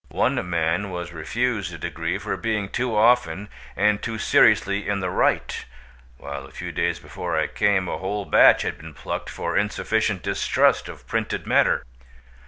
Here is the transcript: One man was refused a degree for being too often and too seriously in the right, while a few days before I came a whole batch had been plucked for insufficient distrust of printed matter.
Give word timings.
One 0.09 0.49
man 0.49 0.89
was 0.89 1.13
refused 1.13 1.71
a 1.71 1.77
degree 1.77 2.17
for 2.17 2.35
being 2.35 2.69
too 2.69 2.95
often 2.97 3.49
and 3.75 4.01
too 4.01 4.17
seriously 4.17 4.87
in 4.87 4.99
the 4.99 5.11
right, 5.11 5.63
while 6.17 6.47
a 6.47 6.51
few 6.51 6.71
days 6.71 6.97
before 6.97 7.37
I 7.37 7.45
came 7.45 7.87
a 7.87 7.99
whole 7.99 8.25
batch 8.25 8.63
had 8.63 8.79
been 8.79 8.95
plucked 8.95 9.29
for 9.29 9.55
insufficient 9.55 10.23
distrust 10.23 10.89
of 10.89 11.05
printed 11.05 11.45
matter. 11.45 11.83